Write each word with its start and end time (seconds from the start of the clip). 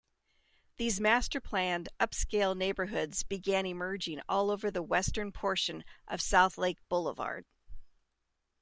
These 0.77 0.99
master-planned 0.99 1.87
upscale 1.99 2.57
neighborhoods 2.57 3.21
began 3.21 3.67
emerging 3.67 4.19
all 4.27 4.49
over 4.49 4.71
the 4.71 4.81
western 4.81 5.31
portion 5.31 5.83
of 6.07 6.21
Southlake 6.21 6.79
Boulevard. 6.89 7.45